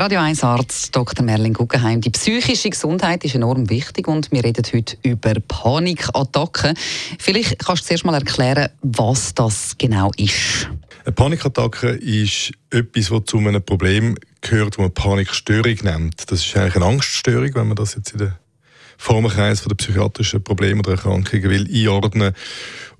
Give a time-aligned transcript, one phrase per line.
[0.00, 1.24] Radio 1 Arzt Dr.
[1.24, 2.00] Merlin Guggenheim.
[2.00, 6.76] Die psychische Gesundheit ist enorm wichtig und wir reden heute über Panikattacken.
[7.18, 10.70] Vielleicht kannst du zuerst mal erklären, was das genau ist.
[11.04, 16.30] Eine Panikattacke ist etwas, das zu einem Problem gehört, das man Panikstörung nennt.
[16.30, 18.34] Das ist eigentlich eine Angststörung, wenn man das jetzt in den
[18.98, 22.34] Formenkreis der psychiatrischen Probleme oder Erkrankungen will einordnen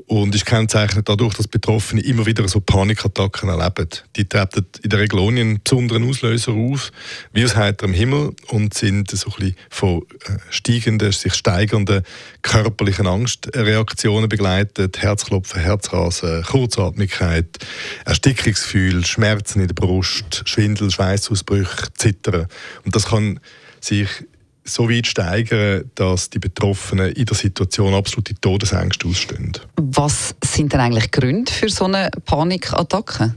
[0.09, 3.89] und ist kennzeichnet dadurch, dass Betroffene immer wieder so Panikattacken erleben.
[4.17, 6.91] Die treten in der Regel ohne einen besonderen Auslöser auf,
[7.33, 12.03] wie aus heiterem Himmel und sind so ein von äh, steigenden, sich steigernden
[12.41, 14.99] körperlichen Angstreaktionen begleitet.
[14.99, 17.59] Herzklopfen, Herzrasen, Kurzatmigkeit,
[18.07, 22.47] Erstickungsgefühl, Schmerzen in der Brust, Schwindel, Schweißausbrüche, Zittern.
[22.85, 23.41] Und das kann
[23.81, 24.09] sich
[24.69, 29.53] so weit steigern, dass die Betroffenen in der Situation absolute Todesängste ausstehen.
[29.77, 33.35] Was sind denn eigentlich Gründe für so eine Panikattacke?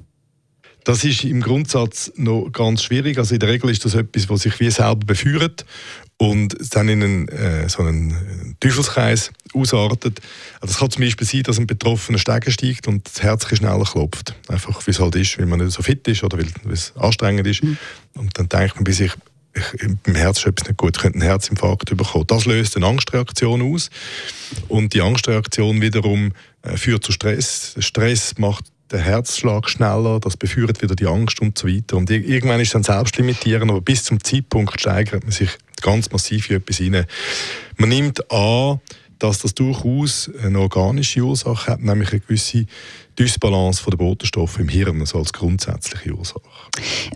[0.84, 3.18] Das ist im Grundsatz noch ganz schwierig.
[3.18, 5.64] Also in der Regel ist das etwas, was sich wie selber beführt
[6.18, 10.22] und dann in einen, äh, so einen Teufelskreis ausartet.
[10.60, 13.84] Also es kann zum Beispiel sein, dass ein Betroffener Stege steigt und das Herz schneller
[13.84, 14.36] klopft.
[14.48, 17.48] Einfach, wie es halt ist, weil man nicht so fit ist oder weil es anstrengend
[17.48, 17.64] ist.
[17.64, 17.78] Mhm.
[18.16, 19.12] Und dann denkt man bei sich,
[20.04, 22.26] beim Herz ist etwas nicht gut, ich könnte einen Herzinfarkt bekommen.
[22.28, 23.90] Das löst eine Angstreaktion aus
[24.68, 27.76] und die Angstreaktion wiederum äh, führt zu Stress.
[27.80, 31.98] Stress macht den Herzschlag schneller, das beführt wieder die Angst und so weiter.
[31.98, 35.50] Und irgendwann ist es dann selbstlimitierend, aber bis zum Zeitpunkt steigert man sich
[35.82, 37.06] ganz massiv in etwas hinein.
[37.78, 38.80] Man nimmt an,
[39.22, 42.66] dass das durchaus eine organische Ursache hat, nämlich eine gewisse
[43.17, 46.41] Dysbalance der Botenstoffe im Hirn, also als grundsätzliche Ursache.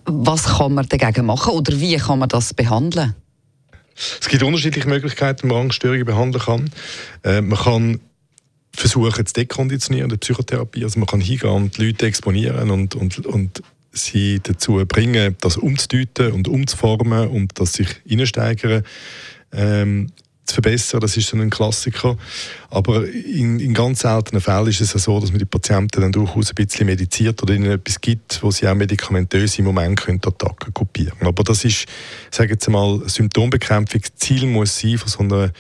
[0.05, 3.15] Was kann man dagegen machen oder wie kann man das behandeln?
[4.21, 6.69] Es gibt unterschiedliche Möglichkeiten, wie man Angststörungen behandeln kann.
[7.23, 7.99] Äh, man kann
[8.75, 10.83] versuchen zu dekonditionieren, die Psychotherapie.
[10.83, 15.57] Also man kann hingehen und die Leute exponieren und, und, und sie dazu bringen, das
[15.57, 18.83] umzudeuten und umzuformen und das sich reinsteigern.
[19.53, 20.11] Ähm,
[20.45, 20.99] zu verbessern.
[20.99, 22.17] Das ist so ein Klassiker.
[22.69, 26.49] Aber in, in ganz seltenen Fällen ist es so, dass man die Patienten dann durchaus
[26.49, 30.73] ein bisschen mediziert oder ihnen etwas gibt, wo sie auch medikamentös im Moment können Attacken
[30.73, 31.29] kopieren können.
[31.29, 31.85] Aber das ist,
[32.31, 34.01] sage jetzt mal, Symptombekämpfung.
[34.15, 35.51] Ziel muss sein von so einer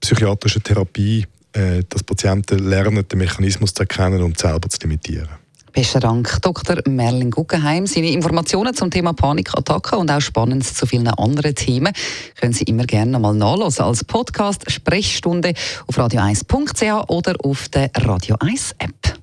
[0.00, 5.28] psychiatrischen Therapie, äh, dass Patienten lernen, den Mechanismus zu erkennen und selber zu limitieren.
[5.72, 6.76] Besten Dank, Dr.
[6.88, 7.86] Merlin Guggenheim.
[7.86, 11.92] Seine Informationen zum Thema Panikattacken und auch spannend zu vielen anderen Themen
[12.38, 15.54] können Sie immer gerne nochmal nachlesen als Podcast Sprechstunde
[15.86, 19.20] auf radio1.ch oder auf der Radio 1 App.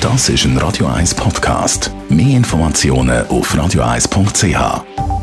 [0.00, 1.92] Das ist ein Radio 1 Podcast.
[2.08, 5.21] Mehr Informationen auf radio1.ch.